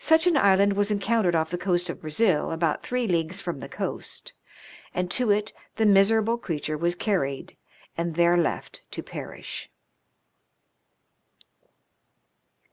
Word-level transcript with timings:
Such 0.00 0.26
an 0.26 0.36
island 0.36 0.72
was 0.72 0.90
encountered 0.90 1.36
off 1.36 1.50
the 1.52 1.56
coast 1.56 1.88
of 1.88 2.00
Brazil, 2.00 2.50
about 2.50 2.82
three 2.84 3.06
leagues 3.06 3.40
from 3.40 3.60
the 3.60 3.68
coast, 3.68 4.32
and 4.92 5.08
to 5.12 5.30
it 5.30 5.52
the 5.76 5.86
miserable 5.86 6.36
creature 6.36 6.76
was 6.76 6.96
carried 6.96 7.56
and 7.96 8.16
there 8.16 8.36
left 8.36 8.82
to 8.90 9.04
perish. 9.04 9.70